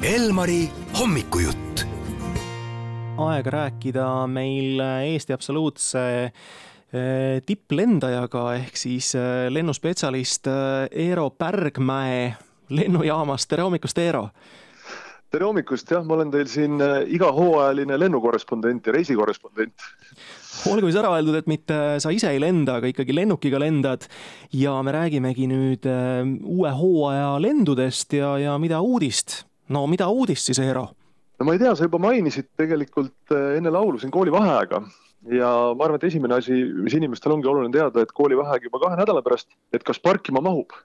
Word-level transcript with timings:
Elmari 0.00 0.62
hommikujutt. 0.96 1.82
aeg 3.20 3.48
rääkida 3.52 4.04
meil 4.32 4.80
Eesti 4.80 5.34
absoluutse 5.36 6.04
eh, 6.24 7.42
tipplendajaga 7.44 8.44
ehk 8.62 8.80
siis 8.80 9.10
eh, 9.20 9.50
lennuspetsialist 9.52 10.48
eh, 10.48 11.04
Eero 11.04 11.26
Pärgmäe 11.30 12.32
lennujaamast, 12.72 13.48
tere 13.50 13.66
hommikust, 13.68 14.00
Eero! 14.00 14.30
tere 15.30 15.44
hommikust, 15.44 15.92
jah, 15.92 16.00
ma 16.08 16.16
olen 16.16 16.32
teil 16.32 16.48
siin 16.48 16.80
igahooajaline 17.18 18.00
lennukorrespondent 18.00 18.88
ja 18.88 18.96
reisikorrespondent. 18.96 19.84
olgu 20.72 20.88
siis 20.88 20.98
ära 21.02 21.12
öeldud, 21.18 21.36
et 21.42 21.52
mitte 21.52 21.76
sa 22.00 22.08
ise 22.08 22.32
ei 22.32 22.40
lenda, 22.40 22.78
aga 22.80 22.88
ikkagi 22.88 23.18
lennukiga 23.20 23.60
lendad 23.60 24.08
ja 24.56 24.80
me 24.80 24.96
räägimegi 24.96 25.44
nüüd 25.52 25.92
uue 26.40 26.74
hooaja 26.80 27.36
lendudest 27.44 28.16
ja, 28.16 28.32
ja 28.40 28.56
mida 28.56 28.80
uudist 28.80 29.42
no 29.70 29.86
mida 29.90 30.08
uudist 30.10 30.50
siis, 30.50 30.60
Eero? 30.62 30.88
no 31.38 31.46
ma 31.46 31.54
ei 31.56 31.62
tea, 31.62 31.74
sa 31.76 31.86
juba 31.86 32.00
mainisid 32.02 32.50
tegelikult 32.60 33.34
äh, 33.34 33.56
enne 33.58 33.72
laulu 33.72 34.00
siin 34.00 34.12
koolivaheaega 34.14 34.82
ja 35.36 35.50
ma 35.76 35.86
arvan, 35.86 35.98
et 36.00 36.08
esimene 36.10 36.38
asi, 36.40 36.62
mis 36.84 36.96
inimestel 36.96 37.34
ongi 37.36 37.48
oluline 37.50 37.74
teada, 37.74 38.04
et 38.04 38.14
koolivaheaeg 38.16 38.68
juba 38.68 38.80
kahe 38.84 38.96
nädala 39.00 39.22
pärast, 39.24 39.50
et 39.76 39.84
kas 39.86 40.00
parkima 40.00 40.42
mahub. 40.44 40.76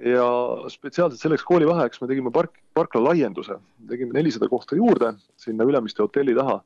ja 0.00 0.24
spetsiaalselt 0.72 1.20
selleks 1.20 1.42
koolivaheajaks 1.44 2.00
me 2.00 2.06
tegime 2.08 2.30
park, 2.32 2.54
parkla 2.72 3.02
laienduse, 3.10 3.58
tegime 3.88 4.14
nelisada 4.16 4.48
kohta 4.48 4.78
juurde 4.78 5.10
sinna 5.36 5.66
Ülemiste 5.68 6.00
hotelli 6.02 6.34
taha. 6.34 6.62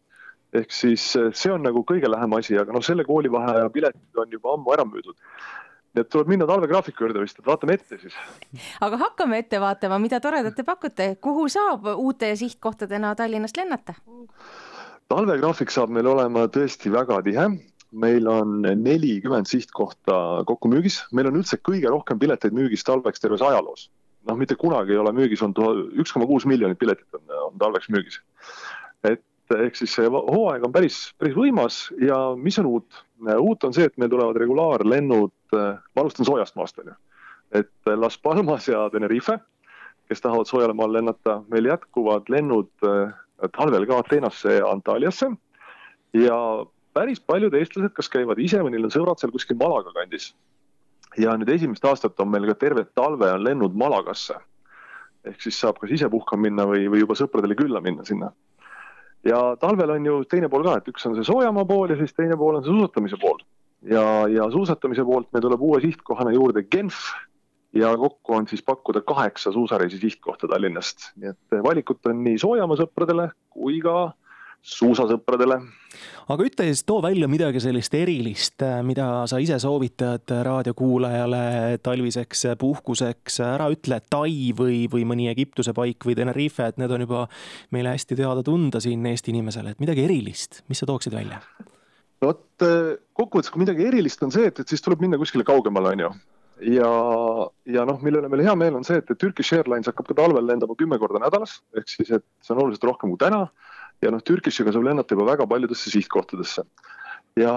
ehk 0.54 0.70
siis 0.70 1.16
äh, 1.18 1.32
see 1.34 1.50
on 1.50 1.64
nagu 1.66 1.82
kõige 1.82 2.10
lähem 2.10 2.36
asi, 2.38 2.54
aga 2.58 2.72
noh, 2.72 2.82
selle 2.84 3.04
koolivaheaja 3.04 3.70
piletid 3.74 4.22
on 4.22 4.30
juba 4.30 4.54
ammu 4.54 4.72
ära 4.76 4.84
müüdud 4.86 5.16
nii 5.94 6.02
et 6.02 6.10
tuleb 6.10 6.30
minna 6.32 6.46
talvegraafiku 6.50 7.06
juurde 7.06 7.22
vist, 7.22 7.38
et 7.38 7.46
vaatame 7.46 7.76
ette 7.78 7.98
siis. 8.00 8.14
aga 8.82 8.98
hakkame 9.04 9.38
ette 9.44 9.60
vaatama, 9.62 10.00
mida 10.02 10.20
toredat 10.20 10.56
te 10.58 10.66
pakute, 10.66 11.14
kuhu 11.22 11.46
saab 11.52 11.86
uute 11.94 12.34
sihtkohtadena 12.36 13.14
Tallinnast 13.18 13.56
lennata? 13.60 13.94
talvegraafik 15.12 15.70
saab 15.70 15.92
meil 15.94 16.08
olema 16.10 16.46
tõesti 16.50 16.90
väga 16.92 17.20
tihe, 17.26 17.44
meil 18.04 18.28
on 18.30 18.62
nelikümmend 18.64 19.46
sihtkohta 19.46 20.16
kokku 20.48 20.70
müügis, 20.72 21.02
meil 21.12 21.28
on 21.30 21.38
üldse 21.42 21.60
kõige 21.62 21.92
rohkem 21.92 22.18
pileteid 22.18 22.56
müügis 22.56 22.86
talveks 22.86 23.22
terves 23.22 23.44
ajaloos. 23.44 23.90
noh, 24.24 24.38
mitte 24.40 24.56
kunagi 24.56 24.94
ei 24.96 24.98
ole 24.98 25.12
müügis, 25.12 25.42
on 25.44 25.52
üks 26.00 26.12
koma 26.12 26.26
kuus 26.26 26.46
miljonit 26.48 26.78
piletit 26.80 27.06
on, 27.14 27.22
on 27.50 27.58
talveks 27.60 27.90
müügis. 27.92 28.18
et 29.04 29.22
ehk 29.52 29.76
siis 29.76 29.92
see 29.94 30.08
hooaeg 30.08 30.64
on 30.64 30.72
päris, 30.72 31.12
päris 31.20 31.36
võimas 31.36 31.84
ja 32.00 32.16
mis 32.36 32.58
on 32.58 32.70
uut? 32.70 33.04
uut 33.38 33.64
on 33.64 33.72
see, 33.76 33.86
et 33.88 33.96
meil 34.00 34.10
tulevad 34.12 34.36
regulaarlennud, 34.40 35.32
ma 35.54 36.02
alustan 36.02 36.26
soojast 36.26 36.56
maast, 36.56 36.78
on 36.78 36.92
ju. 36.92 36.94
et 37.60 37.90
Las 37.96 38.18
Palmas 38.18 38.68
ja 38.68 38.88
Tenerife, 38.90 39.38
kes 40.08 40.20
tahavad 40.20 40.48
soojale 40.50 40.76
maale 40.76 40.98
lennata, 40.98 41.40
meil 41.48 41.68
jätkuvad 41.70 42.28
lennud 42.28 42.70
äh, 42.84 43.14
talvel 43.56 43.86
ka 43.86 43.98
Ateenasse 44.02 44.58
ja 44.58 44.70
Antalyasse. 44.70 45.30
ja 46.14 46.38
päris 46.94 47.20
paljud 47.20 47.54
eestlased, 47.54 47.92
kas 47.94 48.08
käivad 48.08 48.38
ise 48.38 48.62
või 48.62 48.74
neil 48.74 48.86
on 48.86 48.94
sõbrad 48.94 49.20
seal 49.20 49.32
kuskil 49.34 49.58
Malaga 49.60 49.92
kandis. 49.96 50.34
ja 51.18 51.36
nüüd 51.38 51.48
esimest 51.48 51.84
aastat 51.84 52.20
on 52.20 52.30
meil 52.30 52.46
ka 52.50 52.54
terve 52.54 52.84
talve 52.94 53.30
on 53.32 53.44
lennud 53.44 53.74
Malagasse. 53.74 54.34
ehk 55.24 55.40
siis 55.40 55.60
saab 55.60 55.78
kas 55.80 55.90
ise 55.90 56.08
puhkama 56.08 56.48
minna 56.48 56.66
või, 56.66 56.88
või 56.90 57.00
juba 57.00 57.14
sõpradele 57.14 57.56
külla 57.56 57.80
minna 57.80 58.04
sinna 58.04 58.32
ja 59.24 59.56
talvel 59.60 59.90
on 59.90 60.06
ju 60.06 60.22
teine 60.28 60.48
pool 60.52 60.64
ka, 60.66 60.78
et 60.78 60.88
üks 60.92 61.06
on 61.08 61.16
see 61.16 61.26
soojamaa 61.26 61.66
pool 61.68 61.92
ja 61.92 61.98
siis 62.00 62.14
teine 62.16 62.36
pool 62.40 62.58
on 62.58 62.64
see 62.64 62.72
suusatamise 62.72 63.18
pool. 63.20 63.40
Ja, 63.90 64.04
ja 64.28 64.48
suusatamise 64.52 65.04
poolt 65.04 65.30
meil 65.32 65.44
tuleb 65.44 65.62
uue 65.62 65.80
sihtkohana 65.84 66.34
juurde 66.34 66.64
Genf 66.70 67.06
ja 67.74 67.96
kokku 67.98 68.34
on 68.34 68.48
siis 68.48 68.62
pakkuda 68.62 69.00
kaheksa 69.00 69.52
suusareisi 69.52 69.98
sihtkohta 69.98 70.48
Tallinnast, 70.48 71.10
nii 71.16 71.32
et 71.34 71.62
valikut 71.62 72.06
on 72.06 72.22
nii 72.24 72.38
soojamaa 72.38 72.78
sõpradele 72.80 73.30
kui 73.50 73.80
ka 73.84 74.12
suusasõpradele. 74.64 75.58
aga 76.32 76.46
ütle 76.46 76.66
siis, 76.70 76.84
too 76.88 77.02
välja 77.04 77.28
midagi 77.28 77.60
sellist 77.60 77.94
erilist, 77.98 78.64
mida 78.86 79.08
sa 79.28 79.38
ise 79.42 79.58
soovitad 79.60 80.32
raadiokuulajale 80.46 81.42
talviseks 81.84 82.46
puhkuseks, 82.60 83.42
ära 83.44 83.68
ütle 83.74 84.00
Tai 84.10 84.32
või, 84.56 84.84
või 84.92 85.04
mõni 85.10 85.28
Egiptuse 85.32 85.76
paik 85.76 86.08
või 86.08 86.16
Tenerife, 86.16 86.70
et 86.70 86.80
need 86.80 86.96
on 86.96 87.04
juba 87.04 87.26
meile 87.76 87.92
hästi 87.92 88.16
teada-tunda 88.22 88.80
siin 88.80 89.04
Eesti 89.12 89.34
inimesele, 89.34 89.74
et 89.74 89.84
midagi 89.84 90.08
erilist, 90.08 90.62
mis 90.68 90.80
sa 90.80 90.88
tooksid 90.88 91.12
välja? 91.12 91.42
Vot 92.28 92.64
kokkuvõttes, 92.64 93.50
kui 93.52 93.62
midagi 93.64 93.86
erilist 93.88 94.22
on 94.24 94.32
see, 94.34 94.46
et, 94.50 94.60
et 94.60 94.70
siis 94.70 94.82
tuleb 94.84 95.02
minna 95.04 95.18
kuskile 95.20 95.46
kaugemale, 95.46 95.92
on 95.94 96.04
ju 96.06 96.14
ja, 96.62 96.90
ja 97.66 97.84
noh, 97.88 97.98
mille 98.04 98.20
üle 98.20 98.30
meil 98.30 98.44
hea 98.46 98.54
meel 98.58 98.78
on 98.78 98.86
see, 98.86 98.98
et, 99.00 99.10
et 99.10 99.20
Turkish 99.20 99.56
Airlines 99.56 99.88
hakkab 99.90 100.08
ka 100.10 100.16
talvel 100.18 100.46
lendama 100.46 100.76
kümme 100.78 100.98
korda 101.02 101.22
nädalas, 101.22 101.58
ehk 101.78 101.90
siis, 101.90 102.12
et 102.14 102.24
see 102.44 102.54
on 102.54 102.62
oluliselt 102.64 102.86
rohkem 102.88 103.12
kui 103.12 103.20
täna 103.20 103.46
ja 104.04 104.12
noh, 104.14 104.22
Türkishiga 104.24 104.74
saab 104.74 104.86
lennata 104.86 105.16
juba 105.16 105.26
väga 105.32 105.46
paljudesse 105.50 105.92
sihtkohtadesse. 105.92 106.64
ja 107.40 107.52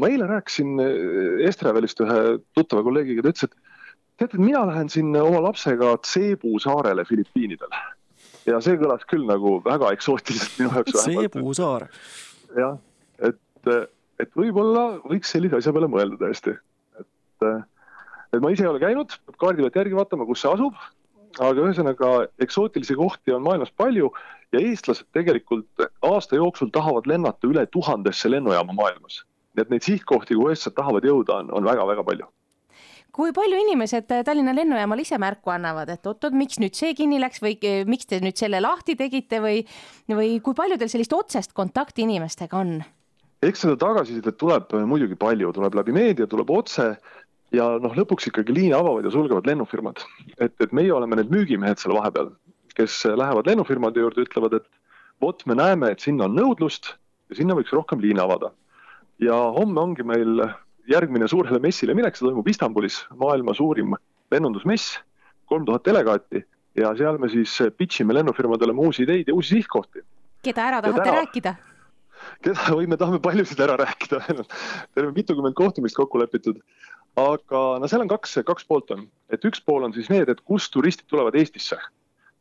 ma 0.00 0.10
eile 0.10 0.26
rääkisin 0.26 0.80
eh, 0.82 1.46
Estrevelist 1.48 2.02
ühe 2.02 2.20
tuttava 2.56 2.82
kolleegiga, 2.86 3.22
ta 3.22 3.32
ütles, 3.34 3.46
et 3.46 3.54
tead, 4.18 4.34
et 4.34 4.42
mina 4.42 4.64
lähen 4.68 4.90
siin 4.92 5.14
oma 5.20 5.42
lapsega 5.46 5.94
Cebu 6.06 6.58
saarele 6.62 7.04
Filipiinidel. 7.06 7.78
ja 8.48 8.60
see 8.64 8.78
kõlas 8.80 9.06
küll 9.06 9.28
nagu 9.28 9.60
väga 9.64 9.92
eksootiliselt 9.94 10.58
minu 10.58 10.74
jaoks. 10.74 11.04
Cebu 11.04 11.54
saar. 11.54 11.88
jah, 12.56 12.78
et, 13.18 13.40
et 14.20 14.32
võib-olla 14.36 14.86
võiks 15.08 15.32
sellise 15.32 15.58
asja 15.58 15.74
peale 15.74 15.90
mõelda 15.90 16.20
tõesti, 16.20 16.56
et, 17.00 17.50
et 18.34 18.40
ma 18.40 18.52
ise 18.54 18.66
ei 18.66 18.72
ole 18.72 18.82
käinud, 18.82 19.16
peab 19.26 19.38
kaardi 19.40 19.64
pealt 19.66 19.78
järgi 19.82 19.98
vaatama, 19.98 20.28
kus 20.28 20.44
see 20.44 20.52
asub 20.52 20.78
aga 21.38 21.62
ühesõnaga 21.62 22.10
eksootilisi 22.42 22.96
kohti 22.98 23.34
on 23.34 23.44
maailmas 23.44 23.70
palju 23.76 24.10
ja 24.52 24.62
eestlased 24.62 25.06
tegelikult 25.14 25.86
aasta 26.06 26.38
jooksul 26.40 26.72
tahavad 26.74 27.06
lennata 27.06 27.46
üle 27.46 27.66
tuhandesse 27.70 28.30
lennujaama 28.30 28.74
maailmas. 28.74 29.22
nii 29.54 29.62
et 29.62 29.70
neid 29.70 29.82
sihtkohti, 29.86 30.34
kuhu 30.34 30.50
eestlased 30.50 30.76
tahavad 30.76 31.06
jõuda, 31.06 31.40
on, 31.42 31.50
on 31.54 31.64
väga-väga 31.66 32.04
palju 32.06 32.28
kui 33.10 33.32
palju 33.34 33.58
inimesed 33.58 34.06
Tallinna 34.24 34.54
lennujaamal 34.54 35.02
ise 35.02 35.18
märku 35.18 35.50
annavad, 35.50 35.90
et 35.90 36.06
oot-oot, 36.06 36.34
miks 36.34 36.60
nüüd 36.62 36.78
see 36.78 36.94
kinni 36.94 37.18
läks 37.20 37.42
või 37.42 37.58
miks 37.86 38.06
te 38.06 38.20
nüüd 38.22 38.38
selle 38.38 38.60
lahti 38.62 38.94
tegite 38.96 39.42
või, 39.42 39.64
või 40.08 40.38
kui 40.40 40.54
palju 40.54 40.78
teil 40.78 40.92
sellist 40.92 41.12
otsest 41.12 41.52
kontakti 41.52 42.06
inimestega 42.06 42.58
on? 42.58 42.78
Eks 43.46 43.64
seda 43.64 43.76
tagasisidet 43.80 44.36
tuleb 44.40 44.72
muidugi 44.88 45.16
palju, 45.18 45.52
tuleb 45.56 45.76
läbi 45.78 45.94
meedia, 45.96 46.28
tuleb 46.30 46.50
otse 46.52 46.92
ja 47.56 47.66
noh, 47.82 47.94
lõpuks 47.96 48.28
ikkagi 48.30 48.54
liine 48.54 48.76
avavad 48.78 49.06
ja 49.06 49.12
sulgevad 49.14 49.48
lennufirmad. 49.48 50.04
et, 50.44 50.54
et 50.60 50.76
meie 50.76 50.92
oleme 50.94 51.18
need 51.18 51.32
müügimehed 51.32 51.80
seal 51.80 51.96
vahepeal, 51.96 52.32
kes 52.76 53.02
lähevad 53.08 53.48
lennufirmade 53.50 54.02
juurde, 54.02 54.26
ütlevad, 54.28 54.60
et 54.60 54.68
vot 55.20 55.44
me 55.48 55.56
näeme, 55.58 55.92
et 55.92 56.04
sinna 56.04 56.28
on 56.28 56.36
nõudlust 56.36 56.94
ja 57.30 57.38
sinna 57.40 57.56
võiks 57.58 57.72
rohkem 57.76 58.02
liine 58.02 58.22
avada. 58.24 58.52
ja 59.20 59.36
homme 59.36 59.80
ongi 59.80 60.04
meil 60.06 60.46
järgmine 60.88 61.26
suurele 61.28 61.58
messile 61.60 61.94
minek, 61.94 62.16
see 62.16 62.24
toimub 62.24 62.46
Istanbulis, 62.48 63.02
maailma 63.20 63.52
suurim 63.54 63.92
lennundusmess, 64.32 64.96
kolm 65.50 65.66
tuhat 65.68 65.84
delegaati 65.84 66.40
ja 66.78 66.94
seal 66.96 67.18
me 67.20 67.28
siis 67.28 67.58
pitch 67.76 68.00
ime 68.00 68.16
lennufirmadele 68.16 68.72
oma 68.72 68.88
uusi 68.88 69.04
ideid 69.04 69.28
ja 69.28 69.34
uusi 69.34 69.58
sihtkohti. 69.58 70.04
keda 70.42 70.68
ära 70.70 70.80
tahate 70.80 71.04
täna... 71.04 71.18
rääkida? 71.20 71.54
Keda 72.44 72.70
või 72.78 72.88
me 72.90 72.98
tahame 73.00 73.20
paljusid 73.22 73.60
ära 73.60 73.76
rääkida. 73.80 74.20
Terve 74.94 75.12
mitukümmend 75.16 75.56
kohtumist 75.58 75.98
kokku 75.98 76.20
lepitud. 76.22 76.60
Aga 77.18 77.62
no 77.82 77.88
seal 77.90 78.04
on 78.04 78.10
kaks, 78.10 78.38
kaks 78.46 78.66
poolt 78.68 78.92
on, 78.94 79.06
et 79.34 79.44
üks 79.44 79.62
pool 79.64 79.84
on 79.86 79.94
siis 79.96 80.08
need, 80.12 80.30
et 80.30 80.42
kust 80.46 80.72
turistid 80.72 81.08
tulevad 81.10 81.34
Eestisse. 81.34 81.78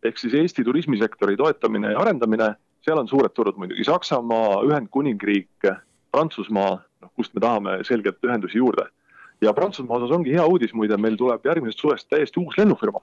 ehk 0.03 0.17
siis 0.17 0.33
Eesti 0.33 0.63
turismisektori 0.63 1.35
toetamine 1.37 1.89
ja 1.91 1.99
arendamine, 1.99 2.53
seal 2.85 3.01
on 3.01 3.07
suured 3.07 3.33
turud 3.35 3.57
muidugi, 3.59 3.83
Saksamaa, 3.83 4.61
Ühendkuningriik, 4.63 5.67
Prantsusmaa, 6.11 6.77
noh, 7.01 7.11
kust 7.19 7.33
me 7.35 7.41
tahame 7.43 7.79
selgelt 7.83 8.23
ühendusi 8.23 8.61
juurde. 8.61 8.87
ja 9.41 9.53
Prantsusmaa 9.53 9.97
osas 9.97 10.11
ongi 10.15 10.31
hea 10.31 10.45
uudis 10.45 10.73
muide, 10.73 10.97
meil 10.97 11.17
tuleb 11.17 11.45
järgmisest 11.45 11.79
suvest 11.79 12.09
täiesti 12.09 12.39
uus 12.39 12.57
lennufirma. 12.57 12.99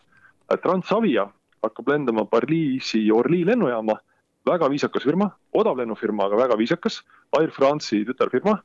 Transavia 0.63 1.27
hakkab 1.63 1.89
lendama 1.89 2.25
Pariisi 2.25 3.11
Orly 3.13 3.45
lennujaama, 3.47 3.97
väga 4.47 4.71
viisakas 4.71 5.05
firma, 5.05 5.31
odav 5.55 5.79
lennufirma, 5.81 6.27
aga 6.27 6.39
väga 6.45 6.59
viisakas, 6.59 7.03
Air 7.39 7.51
France'i 7.55 8.05
tütarfirma 8.07 8.57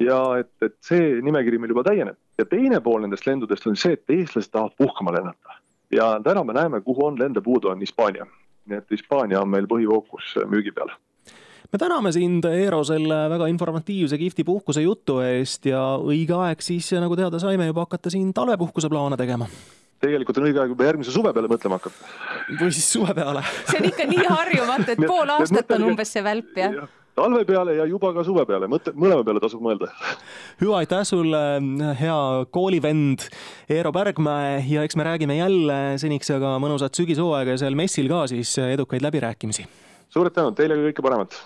ja 0.00 0.20
et, 0.40 0.52
et 0.64 0.76
see 0.84 1.18
nimekiri 1.24 1.58
meil 1.60 1.74
juba 1.74 1.84
täieneb 1.86 2.16
ja 2.38 2.46
teine 2.48 2.80
pool 2.84 3.02
nendest 3.04 3.26
lendudest 3.26 3.66
on 3.68 3.76
see, 3.76 3.98
et 3.98 4.14
eestlased 4.16 4.52
tahavad 4.52 4.76
puhkama 4.78 5.14
lennata 5.18 5.60
ja 5.92 6.12
täna 6.24 6.44
me 6.44 6.56
näeme, 6.56 6.80
kuhu 6.80 7.06
on 7.06 7.18
lende 7.18 7.40
puudu, 7.40 7.68
on 7.68 7.80
Hispaania. 7.80 8.26
nii 8.70 8.78
et 8.78 8.90
Hispaania 8.90 9.40
on 9.40 9.48
meil 9.48 9.66
põhifookus 9.66 10.36
müügi 10.48 10.72
peal 10.72 10.92
me 11.72 11.78
täname 11.78 12.12
sind, 12.12 12.44
Eero, 12.44 12.82
selle 12.84 13.28
väga 13.30 13.46
informatiivse 13.46 14.18
kihvti 14.18 14.44
puhkuse 14.44 14.82
jutu 14.82 15.20
eest 15.22 15.66
ja 15.70 15.82
õige 16.02 16.34
aeg 16.34 16.62
siis, 16.64 16.88
nagu 16.98 17.16
teada 17.18 17.38
saime, 17.38 17.68
juba 17.70 17.86
hakata 17.86 18.10
siin 18.10 18.32
talvepuhkuse 18.34 18.90
plaane 18.90 19.18
tegema. 19.20 19.46
Tegelikult 20.00 20.40
on 20.40 20.48
õige 20.48 20.62
aeg 20.62 20.72
juba 20.74 20.88
järgmise 20.88 21.12
suve 21.14 21.32
peale 21.36 21.50
mõtlema 21.50 21.80
hakata. 21.80 22.14
või 22.60 22.70
siis 22.72 22.88
suve 22.92 23.14
peale. 23.16 23.44
See 23.68 23.80
on 23.80 23.90
ikka 23.90 24.08
nii 24.10 24.24
harjumatu, 24.28 24.88
et 24.94 25.04
pool 25.04 25.36
aastat 25.36 25.76
on 25.76 25.90
umbes 25.92 26.16
see 26.16 26.24
välp, 26.24 26.56
jah. 26.56 26.80
Ja 26.80 26.88
talve 27.20 27.44
peale 27.44 27.74
ja 27.76 27.84
juba 27.88 28.12
ka 28.16 28.24
suve 28.24 28.46
peale, 28.48 28.68
mõtle, 28.70 28.94
mõlema 28.96 29.24
peale 29.26 29.42
tasub 29.42 29.62
mõelda. 29.64 29.90
hüva, 30.62 30.80
aitäh 30.80 31.04
sulle, 31.08 31.42
hea 32.00 32.18
koolivend 32.54 33.26
Eero 33.70 33.92
Pärgmäe. 33.94 34.60
Ja 34.70 34.86
eks 34.86 34.96
me 34.96 35.06
räägime 35.08 35.36
jälle 35.36 35.78
seniks 36.00 36.32
aga 36.36 36.56
mõnusat 36.62 36.96
sügishooaega 36.96 37.56
ja 37.56 37.64
seal 37.64 37.78
messil 37.78 38.08
ka 38.10 38.24
siis 38.30 38.56
edukaid 38.64 39.04
läbirääkimisi. 39.04 39.68
suured 40.10 40.34
tänud, 40.34 40.56
teile 40.58 40.78
kõike 40.88 41.04
paremat 41.04 41.36